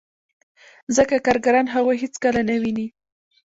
ځکه 0.95 1.15
کارګران 1.25 1.65
هغوی 1.75 1.97
هېڅکله 2.03 2.41
نه 2.49 2.55
ویني 2.61 2.87